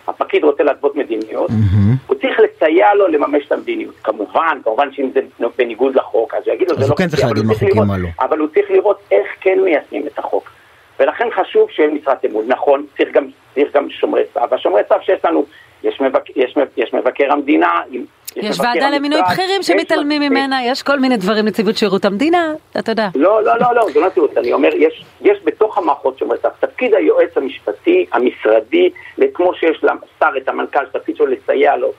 הפקיד 0.09 0.45
רוצה 0.45 0.63
להתוות 0.63 0.97
מדיניות, 0.97 1.51
mm-hmm. 1.51 2.07
הוא 2.07 2.17
צריך 2.17 2.41
לסייע 2.41 2.95
לו 2.95 3.09
לממש 3.09 3.47
את 3.47 3.53
המדיניות. 3.53 3.95
כמובן, 4.05 4.59
כמובן 4.65 4.93
שאם 4.93 5.11
זה 5.15 5.21
בניגוד 5.59 5.95
לחוק, 5.95 6.35
אז 6.35 6.43
הוא 6.47 6.55
יגיד 6.55 6.71
לו, 6.71 6.77
זה 6.77 6.89
לא... 6.89 6.95
כן 6.95 7.09
צריך 7.09 7.25
להגיד 7.25 7.45
מה 7.45 7.55
חוקים 7.55 7.87
מה 7.87 7.99
לא. 7.99 8.09
אבל 8.21 8.39
הוא 8.39 8.49
צריך 8.49 8.71
לראות 8.71 8.99
איך 9.11 9.27
כן 9.41 9.59
מיישמים 9.65 10.07
את 10.07 10.19
החוק. 10.19 10.51
ולכן 11.01 11.29
חשוב 11.35 11.71
שיהיה 11.71 11.91
משרת 11.91 12.25
אמון. 12.25 12.45
נכון, 12.49 12.87
צריך 12.97 13.13
גם, 13.13 13.27
צריך 13.55 13.77
גם 13.77 13.91
שומרי 13.91 14.23
סף. 14.35 14.41
והשומרי 14.51 14.83
סף 14.89 15.01
שיש 15.03 15.25
לנו, 15.25 15.45
יש, 15.83 16.01
מבק, 16.01 16.37
יש, 16.37 16.57
יש 16.77 16.95
מבקר 16.95 17.33
המדינה, 17.33 17.81
יש 18.37 18.61
ועדה 18.61 18.91
למינוי 18.91 19.21
בכירים 19.23 19.63
שמתעלמים 19.63 20.23
ממנה, 20.23 20.65
יש 20.65 20.83
כל 20.83 21.01
מיני 21.01 21.17
דברים, 21.17 21.45
נציבות 21.45 21.77
שירות 21.77 22.05
המדינה, 22.05 22.53
אתה 22.79 22.93
יודע. 22.93 23.09
לא, 23.15 23.43
לא, 23.45 23.59
לא, 23.59 23.75
לא, 23.75 23.87
זה 23.93 24.01
לא 24.01 24.07
נציבות, 24.07 24.39
אני 24.39 24.53
אומר, 24.53 24.69
יש, 24.75 25.05
יש 25.21 25.39
בתוך 25.45 25.79
המערכות 25.79 26.23
סף, 26.43 26.49
תפקיד 26.61 26.95
היועץ 26.95 27.37
המשפטי, 27.37 28.07
המשרדי, 28.13 28.91
כמו 29.35 29.55
שיש 29.55 29.85
לשר 29.85 30.31
את 30.37 30.49
המנכ"ל, 30.49 30.85
תפקיד 30.93 31.17
שלו 31.17 31.27
לסייע 31.27 31.77
לו 31.77 31.93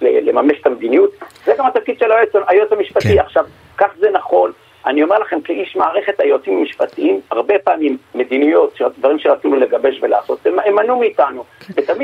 לממש 0.00 0.60
את 0.60 0.66
המדיניות, 0.66 1.10
זה 1.44 1.52
גם 1.58 1.66
התפקיד 1.66 1.98
של 1.98 2.12
היועץ, 2.12 2.32
היועץ 2.48 2.72
המשפטי. 2.72 3.14
כן. 3.14 3.18
עכשיו, 3.18 3.44
כך 3.78 3.88
זה 3.98 4.10
נכון, 4.10 4.52
אני 4.86 5.02
אומר 5.02 5.18
לכם, 5.18 5.40
כאיש 5.40 5.76
מערכת 5.76 6.20
היועצים 6.20 6.58
המשפטיים, 6.58 7.20
הרבה 7.30 7.54
פעמים 7.64 7.96
מדיניות, 8.14 8.78
דברים 8.98 9.18
שרצינו 9.18 9.56
לגבש 9.56 9.98
ולעשות, 10.02 10.46
הם, 10.46 10.74
מנעו 10.74 10.98
מאיתנו. 10.98 11.44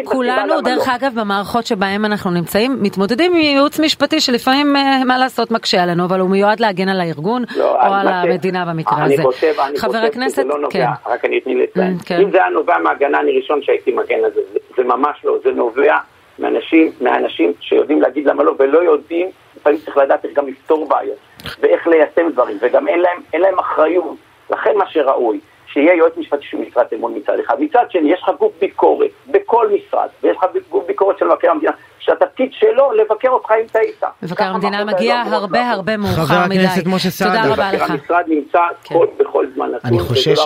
כולנו, 0.04 0.60
דרך 0.60 0.88
לא. 0.88 0.94
אגב, 0.96 1.20
במערכות 1.20 1.66
שבהם 1.66 2.04
אנחנו 2.04 2.30
נמצאים, 2.30 2.76
מתמודדים 2.80 3.32
עם 3.32 3.40
ייעוץ 3.40 3.80
משפטי 3.80 4.20
שלפעמים, 4.20 4.76
אה, 4.76 5.04
מה 5.04 5.18
לעשות, 5.18 5.50
מקשה 5.50 5.82
עלינו, 5.82 6.04
אבל 6.04 6.20
הוא 6.20 6.30
מיועד 6.30 6.60
להגן 6.60 6.88
על 6.88 7.00
הארגון 7.00 7.44
לא, 7.56 7.86
או 7.86 7.94
על 7.94 8.08
המדינה 8.08 8.64
במקרה 8.64 9.04
אני 9.04 9.14
הזה. 9.14 9.22
חושב, 9.22 9.54
אני 9.68 9.78
חושב 9.78 9.98
הכנסת, 9.98 10.32
שזה 10.32 10.44
לא 10.44 10.58
נובע, 10.58 10.70
כן. 10.70 11.10
רק 11.10 11.24
אני 11.24 11.38
אתני 11.38 11.54
לציין. 11.54 11.96
Mm, 12.00 12.06
כן. 12.06 12.20
אם 12.20 12.30
זה 12.30 12.38
היה 12.38 12.48
נובע 12.48 12.78
מהגנה, 12.78 13.20
אני 13.20 13.38
ראשון 13.40 13.62
שהייתי 13.62 13.92
מגן 13.92 14.24
על 14.24 14.30
זה, 14.34 14.40
זה, 14.52 14.58
זה 14.76 14.84
ממש 14.84 15.24
לא, 15.24 15.38
זה 15.44 15.50
נובע 15.50 15.98
מאנשים, 16.38 16.92
מאנשים 17.00 17.52
שיודעים 17.60 18.02
להגיד 18.02 18.26
למה 18.26 18.42
לא 18.42 18.54
ולא 18.58 18.78
יודעים, 18.78 19.30
לפעמים 19.56 19.78
צריך 19.78 19.96
לדעת 19.96 20.24
איך 20.24 20.32
גם 20.34 20.48
לפתור 20.48 20.88
בעיות. 20.88 21.18
ואיך 21.60 21.86
ליישם 21.86 22.32
דברים, 22.32 22.58
וגם 22.62 22.88
אין 22.88 23.00
להם, 23.00 23.18
אין 23.32 23.40
להם 23.40 23.58
אחריות. 23.58 24.16
לכן 24.50 24.76
מה 24.76 24.84
שראוי, 24.90 25.40
שיהיה 25.72 25.94
יועץ 25.94 26.12
משפטי 26.16 26.46
של 26.50 26.56
משרת 26.56 26.92
אמון 26.92 27.14
מצד 27.16 27.32
אחד. 27.46 27.60
מצד 27.60 27.84
שני, 27.90 28.12
יש 28.12 28.20
לך 28.22 28.30
גוף 28.38 28.52
ביקורת 28.60 29.10
בכל 29.26 29.68
משרד, 29.68 30.08
ויש 30.22 30.36
לך 30.36 30.44
גוף 30.70 30.86
ביקורת 30.86 31.18
של 31.18 31.24
מבקר 31.24 31.50
המדינה, 31.50 31.72
שהתפקיד 31.98 32.52
שלו 32.52 32.92
לבקר 32.92 33.28
אותך 33.28 33.50
אם 33.60 33.66
טעית. 33.72 34.02
מבקר 34.22 34.44
המדינה 34.44 34.84
מגיע 34.84 35.22
הרבה 35.26 35.70
הרבה 35.70 35.96
מאוחר 35.96 36.22
מדי. 36.22 36.26
חבר 36.26 36.34
הכנסת 36.36 36.86
משה 36.86 37.10
סעדה. 37.10 37.42
תודה 37.42 37.52
רבה 37.52 37.72
לך. 37.72 37.90
המשרד 37.90 38.24
נמצא 38.26 38.60
כן. 38.84 38.94
בכל 39.18 39.46
זמן 39.54 39.70
נתון, 39.70 39.90
אני 39.90 39.98
חושש... 39.98 40.38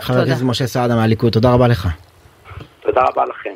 חבר 0.00 0.20
הכנסת 0.20 0.42
משה 0.42 0.66
סעדה 0.66 0.96
מהליכוד, 0.96 1.32
תודה 1.32 1.54
רבה 1.54 1.68
לך. 1.68 1.88
תודה 2.80 3.02
רבה 3.02 3.24
לכם. 3.24 3.54